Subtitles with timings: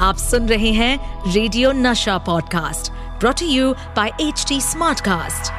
[0.00, 5.52] आप सुन रहे हैं radio Nasha podcast brought you by H T Smartcast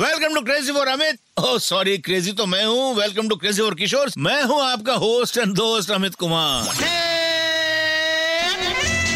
[0.00, 2.94] welcome to crazy for Amit oh sorry crazy तो मैं हूँ.
[2.94, 6.62] Welcome to crazy for Kishore मैं हूँ आपका होस्ट एंड दोस्त Amit Kumar.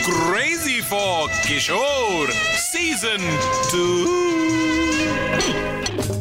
[0.06, 3.38] Crazy for Kishore season
[3.70, 4.95] 2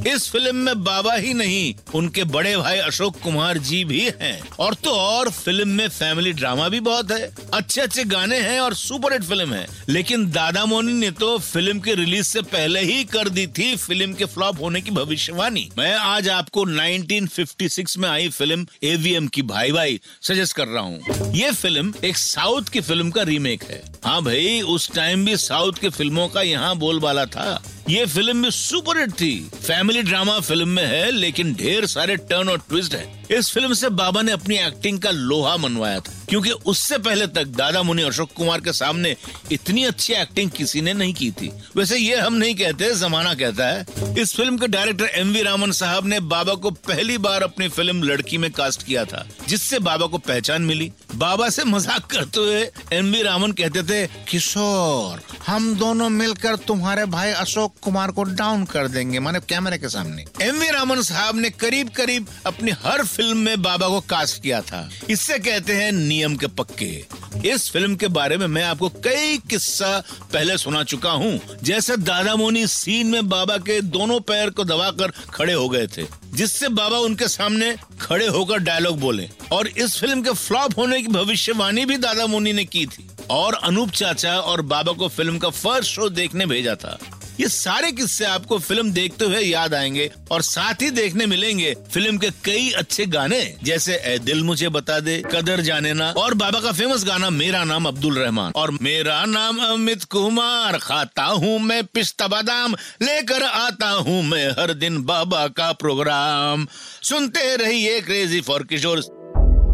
[0.08, 4.74] इस फ़िल्म में बाबा ही नहीं, उनके बड़े भाई अशोक कुमार जी भी हैं। और
[4.74, 9.14] तो और फ़िल्म में फैमिली ड्रामा भी बहुत है। अच्छे अच्छे गाने हैं और सुपर
[9.14, 13.30] हिट फ़िल्म है। लेकिन दादा मोनी ने तो फ़िल्म के रिलीज़ से पहले ही कर
[13.30, 18.68] दी थी फ़िल्म के फ्लॉप होने की भविष्यवाणी। मैं आज आपको 1956 में आई फ़िल्म
[18.84, 23.24] एवीएम की भाई भाई सजेस्ट कर रहा हूँ। ये फ़िल्म एक साउथ की फ़िल्म का
[23.24, 28.06] रीमेक है। हाँ भाई, उस टाइम भी साउथ की फ़िल्मों का यहाँ बोलबाला था। ये
[28.06, 32.60] फ़िल्म भी सुपर हिट थी। फैमिली ड्रामा फ़िल्म में है, लेकिन ढेर सारे टर्न और
[32.70, 36.98] ट्विस्ट है। इस फ़िल्म से बाबा ने अपनी एक्टिंग का लोहा मनवाया था, क्योंकि उससे
[36.98, 39.16] पहले तक दादा मुनि अशोक कुमार के सामने
[39.52, 43.68] इतनी अच्छी एक्टिंग किसी ने नहीं की थी। वैसे ये हम नहीं कहते, जमाना कहता
[43.68, 47.68] है। इस फ़िल्म के डायरेक्टर एम वी रामन साहब ने बाबा को पहली बार अपनी
[47.70, 52.40] फ़िल्म लड़की में कास्ट किया था, जिससे बाबा को पहचान मिली। बाबा से मज़ाक करते
[52.40, 52.62] हुए
[52.94, 58.66] एम बी रामन कहते थे, किशोर, हम दोनों मिलकर तुम्हारे भाई अशोक कुमार को डाउन
[58.66, 60.26] कर देंगे, माने कैमरे के सामने.
[60.42, 64.62] एम वी रामन साहब ने करीब करीब अपनी हर फ़िल्म में बाबा को कास्ट किया
[64.62, 67.06] था। इससे कहते हैं, नियम के पक्के।
[67.44, 70.00] इस फ़िल्म के बारे में मैं आपको कई किस्सा
[70.34, 75.12] पहले सुना चुका हूँ। जैसे दादा मोनी सीन में बाबा के दोनों पैर को दबाकर
[75.30, 80.22] खड़े हो गए थे, जिससे बाबा उनके सामने खड़े होकर डायलॉग बोले। और इस फ़िल्म
[80.22, 84.62] के फ्लॉप होने की भविष्यवाणी भी दादा मोनी ने की थी। और अनूप चाचा और
[84.62, 86.98] बाबा को फ़िल्म का फ़र्स्ट शो देखने भेजा था।
[87.40, 92.18] ये सारे किस्से आपको फ़िल्म देखते हुए याद आएँगे और साथ ही देखने मिलेंगे फ़िल्म
[92.18, 96.60] के कई अच्छे गाने, जैसे ए दिल मुझे बता दे, कदर जाने ना, और बाबा
[96.60, 101.84] का फ़ेमस गाना, मेरा नाम अब्दुल रहमान। और मेरा नाम अमित कुमार, खाता हूँ मैं
[101.84, 106.68] पिस्ता बादाम, लेकर आता हूँ मैं हर दिन बाबा का प्रोग्राम
[107.04, 109.04] सुनते रहिए क्रेजी फॉर किशोर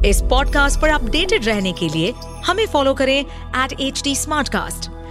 [0.06, 2.14] इस पॉडकास्ट पर अपडेटेड रहने के लिए
[2.46, 4.02] हमें फॉलो करें एट एच